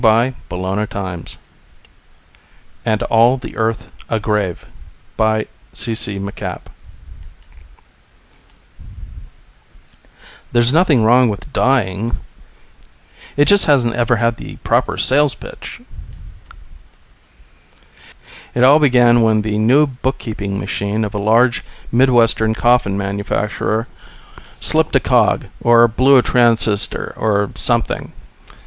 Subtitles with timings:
[0.01, 1.33] |||++AND
[3.11, 4.65] ALL THE EARTH A GRAVE
[5.15, 6.17] BY C.C.
[6.17, 6.71] MacAPP ILLUSTRATED
[7.83, 10.01] BY GAUGHAN
[10.53, 12.17] There's nothing wrong with dying
[13.37, 15.81] it just hasn't ever had the proper sales pitch!
[18.55, 23.87] It all began when the new bookkeeping machine of a large Midwestern coffin manufacturer
[24.59, 28.13] slipped a cog, or blew a transistor, or something.